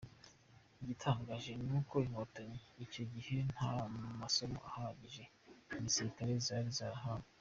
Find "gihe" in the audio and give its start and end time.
3.13-3.37